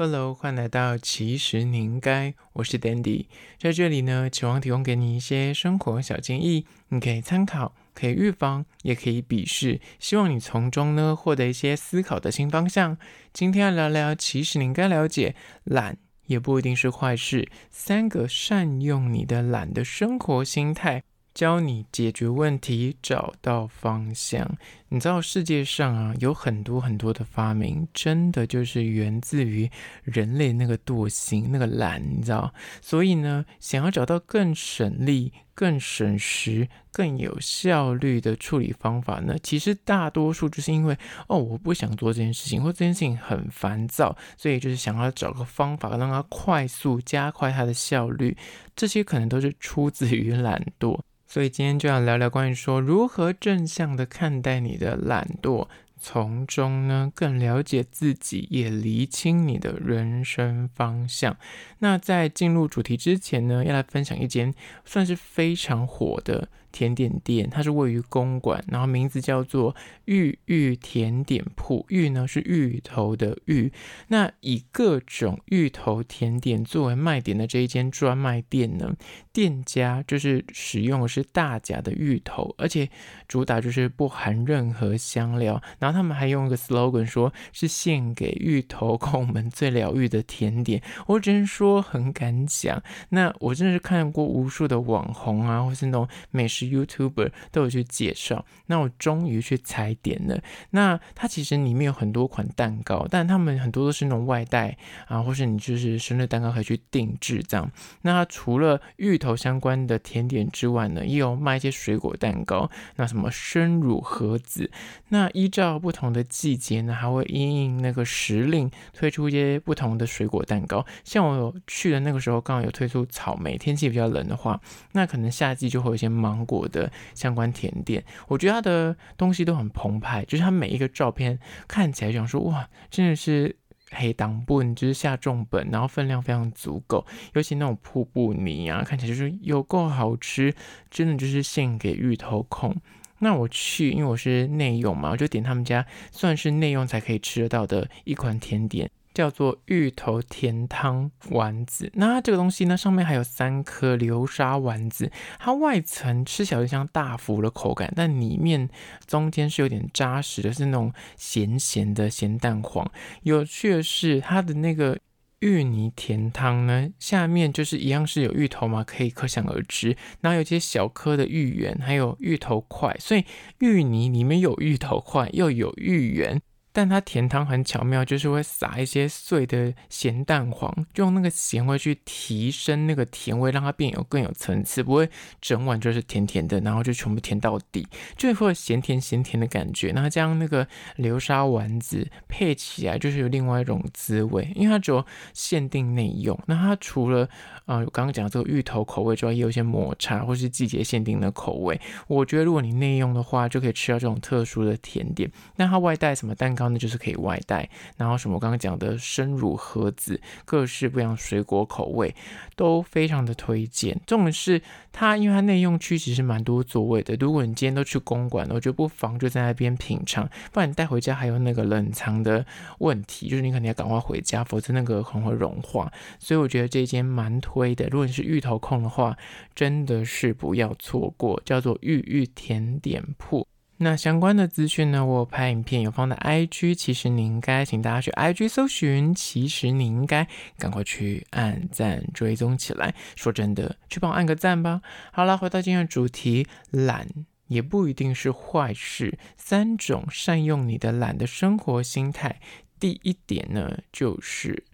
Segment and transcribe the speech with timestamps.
[0.00, 3.26] Hello，欢迎来到其实你应该，我是 Dandy，
[3.58, 12.96] 在这里呢，期望提供给你一些生活小建议，你可以参考，可以预防，也可以鄙视，希望你从中呢获得一些思考的新方向。
[13.32, 15.34] 今天要聊聊，其实你应该了解，
[15.64, 21.02] 懒也不一定是坏事，三个善用你的懒的生活心态。
[21.38, 24.58] 教你解决问题，找到方向。
[24.88, 29.70] 你知道世界上啊，有很多很多的发明，真的就是源自于
[30.02, 32.52] 人类那个惰性、那个懒，你知道？
[32.82, 40.98] 所以呢，想要找到更省力、更省时、更有效率的处理方法呢，其实大多数就是因为
[41.28, 48.36] 哦，我不想做这件事情，或这件事情很烦躁，所以就是想要找个方法让它快速加快它的效率。
[48.74, 50.98] 这些可能都是出自于懒惰。
[51.28, 55.68] 所以今天就要聊聊关于说如何正向的看待你的懒惰，
[56.00, 61.36] 从中呢更了解自己，也厘清你的人生方向。
[61.80, 66.48] 那在进入主题之前呢，要来分享一间算是非常火的。
[66.78, 71.84] 甜点店，它是位于公馆，然后名字叫做芋芋甜点铺。
[71.88, 73.72] 芋呢是芋头的芋，
[74.06, 78.94] 那以各种芋头甜点作为卖点的这一间专卖店呢，
[79.32, 82.88] 店家就是使用的是大甲的芋头，而且
[83.26, 85.60] 主打就是不含任何香料。
[85.80, 90.80] 然后他们还用一个 slogan，说是献给芋头控们最疗愈的甜点。
[91.08, 92.80] 我只能说很敢讲。
[93.08, 96.67] 那我真的是看过无数的网红啊，或是那种美食。
[96.68, 100.40] YouTuber 都有去介绍，那我终于去踩点了。
[100.70, 107.70] 那它其实里面有很多款蛋糕，但他们很多都是那种外带啊，或是你就是生日蛋糕可以去定制这样。
[108.02, 114.70] 那它除了芋头相关的甜点之外呢，也有卖一些水果蛋糕，那什么生乳盒子。
[115.08, 120.84] 那依照不同的季节呢，还会因应那个时令推出一些不同的水果蛋糕。
[121.04, 124.60] 像我有去的那个时候，刚好有推出草莓，天气比较冷的话，
[124.92, 126.58] 那可能夏季就会有一些芒果。
[126.68, 133.56] 的相关甜点，我觉得它的东西都很澎湃，就是它每一个照片看起来想说哇，真的是
[133.92, 140.54] 黑当本，就是下重本，然后分量非常足够，尤其那种瀑布泥啊，看起来就是有够好吃，
[140.90, 142.76] 真的就是献给芋头控。
[143.20, 148.90] 那我去，因为我是内用嘛，我就点他们家算是内用才可以吃得到的一款甜点。
[149.18, 158.70] 叫做芋头甜汤丸子，那它这个东西呢，上面还有三颗流沙丸子，它外层吃起来就像大福的口感，但里面
[159.08, 162.88] 中间是有点扎实的，是那种咸咸的咸蛋黄。
[163.24, 164.96] 有趣的是，它的那个
[165.40, 173.24] 芋泥甜汤呢，下面就是一样是有芋头嘛，可以可想而知，然后有些小颗的芋圆，还有芋头块，所以
[173.58, 176.40] 芋泥里面有芋头块，又有芋圆。
[176.72, 185.08] 但它甜汤很巧妙，就是会撒一些碎的咸蛋黄，就用那个咸味去提升那个甜味，让它变有更有层次，不会
[185.40, 187.86] 整碗就是甜甜的，然后就全部甜到底，
[188.16, 189.92] 就会咸甜咸甜的感觉。
[189.92, 196.38] 那将那个流沙丸子配起来，就是有另外一种滋味，因为它只有限定内用。
[196.46, 197.28] 那它除了
[197.64, 201.80] 啊，我刚刚讲这个芋头口味之外，也有一些抹茶或是季节限定的口味。
[202.06, 205.30] 我觉得如果你内用的话，就可以吃到这种特殊的甜点。
[205.56, 206.68] 那它外带什么蛋糕？
[206.68, 212.12] 那就是可以外带，然后什么我刚刚讲的生乳盒子，各式不一样水果口味
[212.56, 213.98] 都非常的推荐。
[214.06, 214.60] 重点是
[214.90, 217.14] 它，因为它内用区其实蛮多座位的。
[217.20, 222.44] 如果你今天都去公馆，我觉得不妨就在那边品尝，不然你带回家还有那个冷藏的
[222.80, 225.92] 问题，就是你肯定要赶快回家，否则那个可能会融化。
[226.18, 227.86] 所以我觉得这间蛮推的。
[227.88, 229.16] 如果你是芋头控的话，
[229.54, 233.46] 真的是不要错过，叫做芋芋甜点铺。
[233.80, 240.26] 那相关的资讯呢，我拍影片，有放在 IG，其实你应该请大家去 IG 搜寻，其实你应该
[240.58, 242.92] 赶快去按赞追踪起来。
[243.14, 244.82] 说真的，去帮我按个赞吧。
[245.12, 247.06] 好了，回到今天的主题，懒
[247.46, 249.16] 也不一定是坏事。
[249.36, 252.40] 三种善用你的懒的生活心态，
[252.80, 254.64] 第一点呢，就是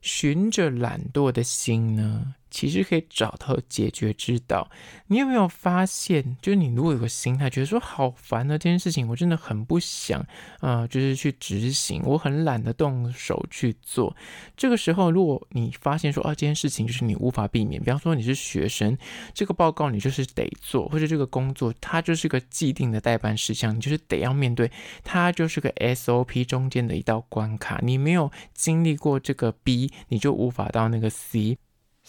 [0.00, 2.34] 循着懒惰的心呢。
[2.50, 4.70] 其实可以找到解决之道。
[5.06, 10.20] 你有没有发现，就是你如果有个心态，觉得说好烦的这件事情，我真的很不想
[10.60, 14.14] 啊、呃，就是去执行，我很懒得动手去做。
[14.56, 18.96] 这个时候，如果你发现说啊，这件事情就是你无法避免，比方说你是学生，
[19.32, 24.70] 这个报告你就是得做，或者这个工作它就是个既定的代办事项，你就是得要面对，
[25.02, 27.80] 它就是个 SOP 中间的一道关卡。
[27.82, 31.56] 你没有经历过这个 B，你就无法到那个 C。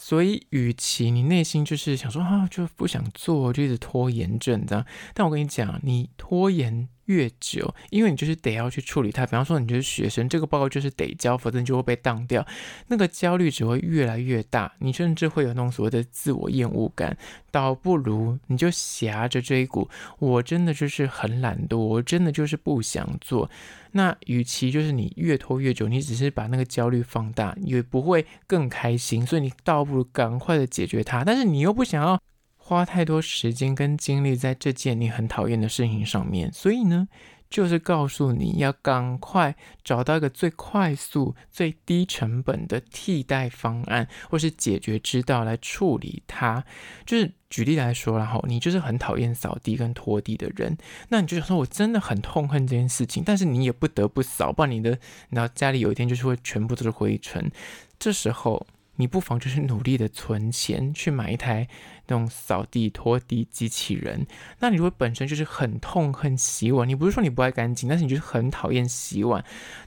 [0.01, 4.85] 所以，与其你内心就是想说啊，就不想做，就一直拖延症这样。
[5.13, 9.25] 但我跟你讲，你拖延越久，因为你就是得要去处理它。
[9.25, 12.45] 比方说，你就是学生，这个报告就是得交，否则你就会被当掉。
[12.87, 17.17] 那个焦虑只会越来越大，你甚至会有那种所谓的自我厌恶感。
[17.51, 19.89] 倒不如你就挟着这一股，
[20.19, 23.49] 我真的就是很懒惰，我真的就是不想做。
[23.93, 29.25] 那与其就是你越拖越久，你只是把那个焦虑放大，也不会更开心。
[29.25, 32.21] 所以你倒不如赶快的解决它，但是你又不想要。
[32.69, 37.07] 花太多时间跟精力在这件你很讨厌的事情上面，所以呢，
[37.49, 46.63] 就是告诉你要赶快找到一个最快速、最低成本的替代方案，或是解决之道来处理它。
[47.07, 50.77] 就是举例来说，然后你就是很讨厌扫地跟拖地的人，
[51.07, 54.95] 那你就想说，我真的很痛恨这件事情，但是你也不得不扫，不然你的，
[55.31, 57.51] 然后家里有一天就是会全部都是灰尘，
[57.97, 58.67] 这时候。
[58.99, 61.67] 你不妨就是努力的存钱去买一台
[62.05, 64.27] 那种扫地拖地机器人。
[64.59, 69.43] 那你如果本身就是很痛恨洗碗，你不是说你不爱干净，但是你就是很讨厌洗碗，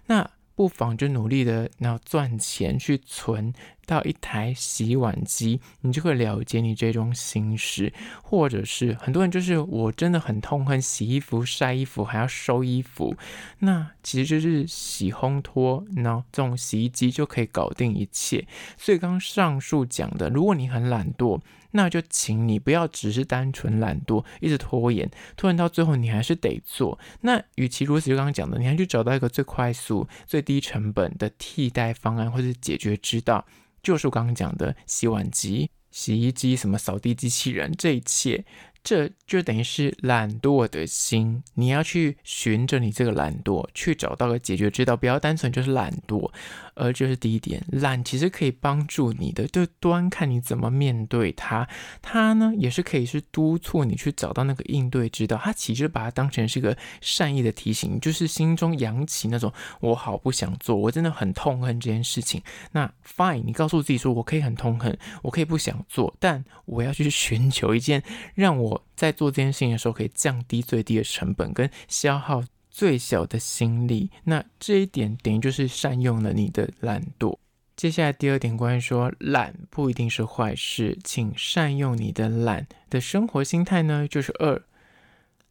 [0.07, 0.29] 那。
[0.55, 3.53] 不妨就努力的，然后赚钱去存
[3.93, 7.93] 到一台洗碗机，你就会了解你这种心事。
[8.23, 13.15] 或者是很多人就是我真的很痛恨洗衣服、晒衣服还要收衣服，
[13.59, 18.47] 那其实就是洗烘拖，然后这种洗衣机就可以搞定一切。
[18.79, 21.41] 所以刚刚上述讲的，如果你很懒惰。
[21.75, 26.99] 那就请你不要只是单纯懒惰，一直拖延，拖延到最后你还是得做。
[27.23, 33.47] 那与其如此，就刚刚讲的，你还去找到一个最快速、最低成本的替代方案或者解决之道，
[33.83, 38.45] 就是我刚刚讲的洗碗机、洗衣机、什么扫地机器人，这一切。
[38.85, 46.31] 这就等于是懒惰的心，你要去循着你这个懒惰去找到个解决之道，不要单纯就是懒惰。
[46.75, 51.69] 而这是第一点，懒其实可以帮助你的，就端看你怎么面对它。
[52.01, 55.39] 它呢也是可以是督促你去找到那个应对之道。
[55.41, 62.43] 它其实把它当成是个善意的提醒，就是心中扬起那种我好不想做，我真的很痛恨这件事情。
[62.73, 68.03] 那 fine，你告诉自己说我可以很痛恨，我可以不想做，但我要去寻求一件
[68.35, 68.72] 让我。
[68.95, 74.11] 在做这件事情的时候，可以降低最低的成本跟消耗最小的心力。
[74.25, 77.37] 那这一点等于就是善用了你的懒惰。
[77.75, 84.63] 接下来第二点，关于说懒不一定是坏事，请善用你的懒的生活心态呢，就是二，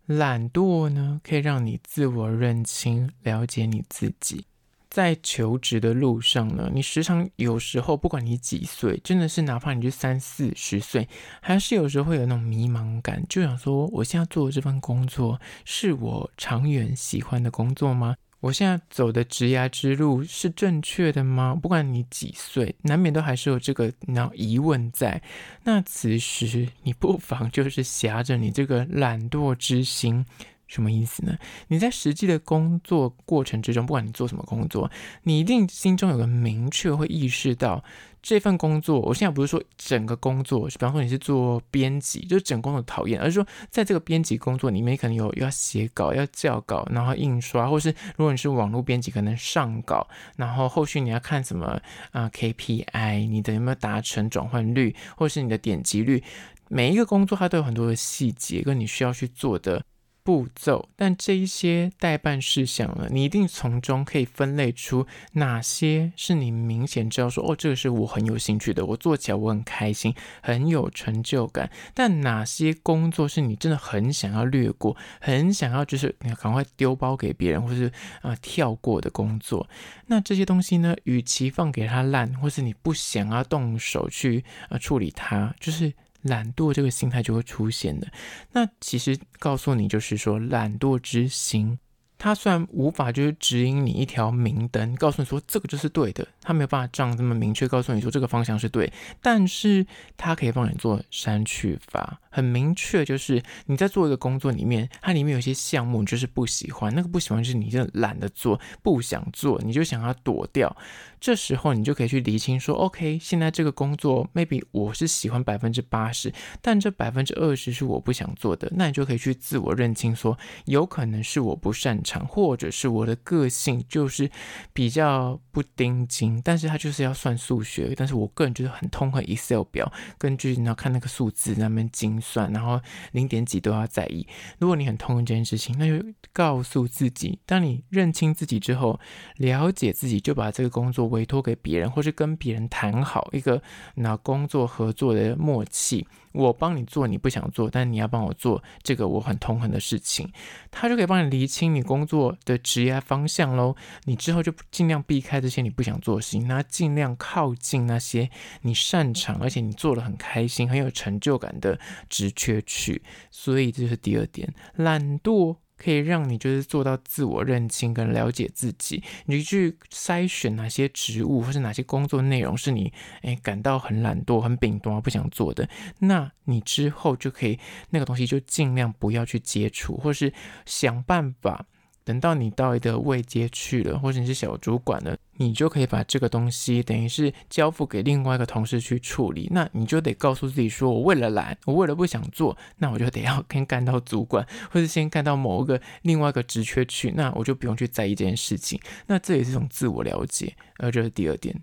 [0.06, 4.46] 懒惰呢可以让你自我认清，了解你自己。
[4.92, 11.08] 在求职的路上呢，你时常有时候，不管你几岁，真的是哪怕你就三四十岁，
[11.42, 18.18] 还是有时候会有那种迷茫感，就想说，我现在做的这份工作是我长远喜欢的工作吗？
[18.42, 21.56] 我现在走的职涯之路是正确的吗？
[21.56, 25.22] 不管你几岁，难免都还是有这个那疑问在。
[25.64, 30.26] 那此时你不妨就是挟着你这个懒惰之心。
[30.72, 31.38] 什么意思呢？
[31.68, 34.90] 你在实际的工作过程之中，不管你做什么工作，
[35.24, 37.84] 你一定心中有个明确会意识到
[38.22, 39.02] 这份工作。
[39.02, 50.08] 我现在不是说整个工作，比方说你是做编辑，就是整工作讨厌，而是说在这个编辑工作里面，可能有要写稿、要校稿，然后印刷，或是如果你是网络编辑，可能上稿，
[50.38, 51.78] 然后后续你要看什么
[52.12, 56.24] 啊、KPI，你的有没有达成转换率，或是你的点击率，
[56.70, 59.84] 每一个工作它都有很多的细节跟你需要去做的。
[60.24, 71.70] 步骤，但这一些待办事项呢，你一定从中可以分类出哪些是你明显知道说，哦，这个是我很有兴趣的，我做起来我很开心，很有成就感。
[71.94, 77.92] 但哪些工作是你真的很想要略过，很想要就是你要赶快丢包给别人，或是
[78.22, 79.68] 啊、跳过的工作？
[80.08, 85.94] 那这些东西呢，与其放给他烂，或是你不想要动手去、呃、处理它，就是。
[86.24, 88.08] 懒惰这个心态就会出现的。
[88.52, 91.80] 那其实告诉你，就是说懒惰之心。
[92.24, 99.84] 它虽然无法就是指引你一条明灯，告诉你说这个就是对的，它没有办法这样这么明确告诉你说这个方向是对，但是
[100.16, 110.76] 它可以帮你做删去法，很明确，就是你在做一个工作里面，它里面有些项目你就是不喜欢，那个不喜欢就是你就懒得做，不想做，你就想要躲掉，
[111.20, 122.22] 这时候你就可以去厘清说，OK，现在这个工作 maybe 我是喜欢百分之八十，但这百分之二十是我不想做的，那你就可以去自我认清说，有可能是我不擅长。
[122.32, 124.30] 或者是我的个性就是
[124.72, 132.80] 比较不盯紧，但是他就是要算数学，但是我个人就是很痛恨 Excel 表，根据你要看那个数字那边精算，然后
[133.12, 134.26] 零点几都要在意。
[134.60, 139.00] 如果你很痛恨这件事情，那就告诉自己，当你认清自己之后，
[139.38, 143.62] 了解自己，就把这个工作委托给别人，或是跟别人谈好一个
[143.96, 146.08] 那工作合作的默契。
[146.32, 150.32] 我帮你做你不想做，但你要帮我做这个我很痛恨的事情，
[150.70, 153.76] 他就可以帮你厘清你工作的职业方向喽。
[154.06, 158.30] 你之后就尽量避开这些你不想做的事情，那尽量靠近那些
[158.62, 163.02] 你擅长而且你做的很开心、很有成就感的职缺去。
[163.30, 165.58] 所以这是第二点，懒惰。
[165.82, 175.68] 可以让你就是做到自我认清跟了解自己，你去筛选哪些职务或是哪些工作内容是你诶感到很懒惰、很饼多不想做的，
[176.00, 177.58] 那你之后就可以
[177.90, 180.32] 那个东西就尽量不要去接触，或是
[180.66, 181.66] 想办法。
[182.04, 189.48] 等到你到一个位阶去了，或者你是小主管了，你就可以把这个东西等于是交付给另外一个同事去处理。
[189.52, 198.80] 那你就得告诉自己说，我为了懒，我为了不想做，那我就得要先干到主管，或者先干到某一个另外一个职缺去，那我就不用去在意这件事情。
[199.08, 201.56] 那这也是一种自我了解，而这是第二点。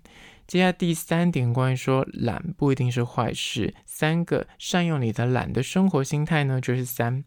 [0.47, 3.75] 接下来第三点，关于说懒不一定是坏事。
[3.85, 7.23] 三个善用你的懒的生活心态呢，就是三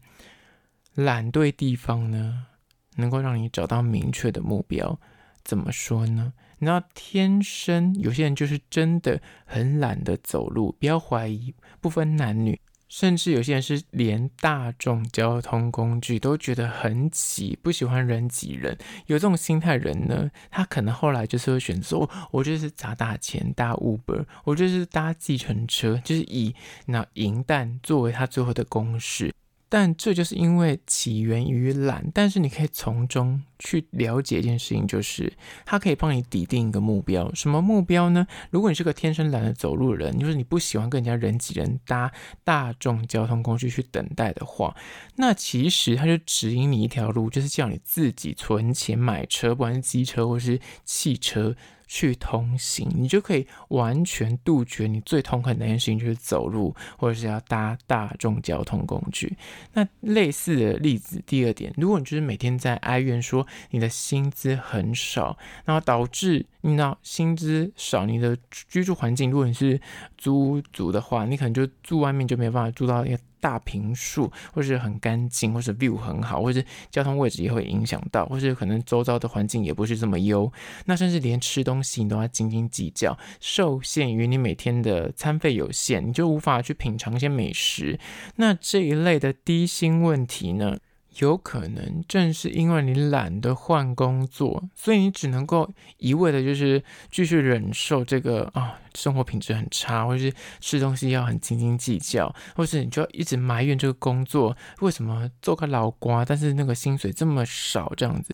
[0.95, 2.47] 懒对地方呢。
[2.95, 4.99] 能够让你找到明确的目标，
[5.43, 6.33] 怎么说呢？
[6.59, 12.57] 你知道，天生有些人就是真的很懒得走路，不要怀疑，不分男女，
[12.87, 18.77] 甚至有些人是连大众交通工具都觉得很挤，不喜欢人挤人。
[19.07, 29.33] 有这种心态人呢，他可能后来就是会选择说，我就是砸大钱搭 Uber，我就是搭计程车，就是以那银弹作为他最后的公式。
[29.75, 35.33] 但这就是因为起源于懒，但是你可以从中去了解一件事情，就是
[35.65, 37.33] 它可以帮你拟定一个目标。
[37.33, 38.27] 什么目标呢？
[38.51, 42.11] 如果你是个天生懒得走路的人，就是你不喜欢跟人家人挤人搭
[42.43, 44.75] 大众交通工具去等待的话，
[45.15, 51.55] 那其实它就指引你一条路，就是叫你自己存钱买车，不管是机车或是汽车。
[51.95, 59.37] 去通行，你就可以完全杜绝你最痛恨的那件事情，就是走路或者是要搭大众交通工具。
[59.73, 69.79] 那类似的例子，第二点，如果你就是每天在哀怨说你的薪资很少，然后导致你那薪资少，你的居住环境，如果你是
[70.17, 73.19] 租屋族的话，你可能就住外面就没办法住到一个。
[73.43, 80.49] 大平数，或是很干净，或是 view 很好，或是交通位置也会影响到，或是可能周遭的环境也不是这么优，
[80.85, 87.99] 那甚至连吃东西你都要斤斤计较，受限于你每天的餐费有限，你就无法去品尝一些美食。
[88.37, 90.77] 那这一类的低薪问题呢？
[91.19, 108.33] 有可能正是因为你懒得换工作，所以你只能够一味的，就是继续忍受这个啊、生活品质很差，或是吃东西要很斤斤计较，或是你就要一直埋怨这个工作为什么做个老瓜，但是那个薪水这么少，这样子。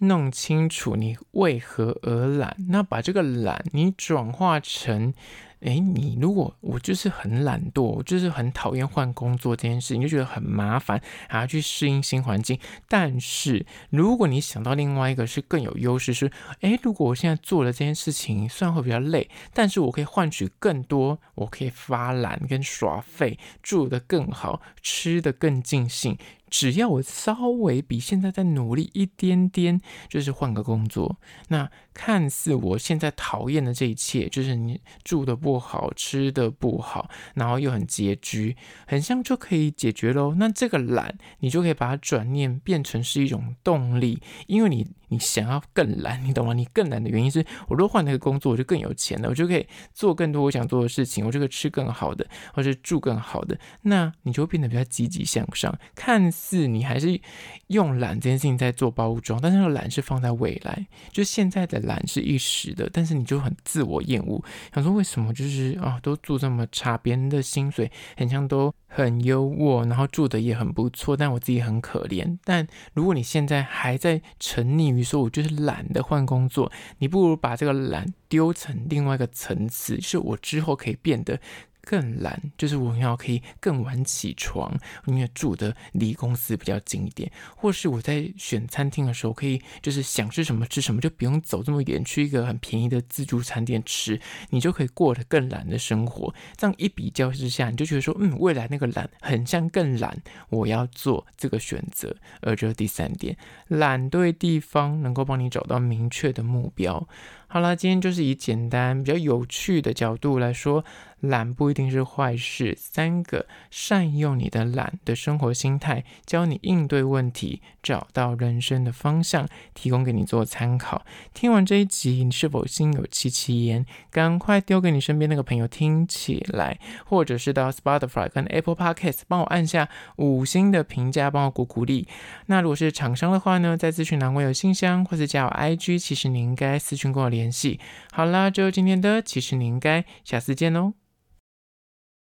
[0.00, 5.12] 弄清楚你为何而懒，那把这个懒你转化成，
[5.60, 12.58] 诶，你如果我就是很懒惰，我就是很讨厌换工作这件事，你就觉得很麻烦，还要去适应新环境。
[12.88, 16.30] 但是如果你想到另外一个是更有优势，是，
[16.62, 26.16] 诶，如果我现在做了这件事情，虽然会比较累，但是我可以换取更多，我可以发懒跟耍废，住得更好，吃得更尽兴。
[26.50, 40.34] 只要我稍微比现在再努力一点点，就是换个工作，那看似我现在讨厌的这一切，就是你住的不好，吃的不好，然后又很拮据，很像就可以解决喽。
[40.36, 44.86] 那这个懒，你就可以把它转念变成是一种动力，因为你。
[45.10, 46.54] 你想要更懒，你懂吗？
[46.54, 55.76] 你更懒的原因是，我如果换那个工作，我就更有钱了，我就可以做更多我想做的事情，我就可以吃更好的，或是住更好的，那你就会变得比较积极向上。
[55.94, 57.20] 看似你还是
[57.66, 68.72] 用懒这件事情在做包装，但是那个懒是放在未来，就现在的懒是一时的，但是你就很自我厌恶，想说为什么就是啊，都住这么差，别人的薪水很像都。
[68.92, 72.36] 很优渥，然后住的也很不错，但我自己很可怜。
[72.42, 81.40] 但如果你现在还在沉溺于说，我就是懒得换工作，你不如把这个懒丢成另外一个层次，是我之后可以变得。
[81.82, 94.20] 更懒，就是我要可以更晚起床，因为住的离公司比较近一点，或是我在选餐厅的时候，可以就是想吃什么吃什么，就不用走这么远去一个很便宜的自助餐店吃，
[94.50, 96.34] 你就可以过得更懒的生活。
[96.56, 102.14] 这样一比较之下，你就觉得说，嗯，未来那个懒很像更懒，我要做这个选择。
[102.40, 103.36] 而这是第三点，
[103.68, 107.06] 懒对地方能够帮你找到明确的目标。
[107.46, 110.84] 好了，今天就是以简单、比较有趣的角度来说，
[111.20, 121.04] 懒不一定是坏事，三个善用你的懒的生活心态，教你应对问题，找到人生的方向，提供给你做参考。
[121.34, 123.84] 听完这一集，你是否心有戚戚焉？
[124.10, 132.08] 赶快丢给你身边那个朋友听起来，或者是到 Spotify 跟 Apple Podcast 帮我按下五星的评价，帮我鼓鼓励。
[132.46, 137.78] 那如果是厂商的话呢，在资讯栏我有信箱，或是加我 IG，其实你应该私讯跟我联系。
[138.10, 140.94] 好啦，就今天的，其实你应该下次见喽。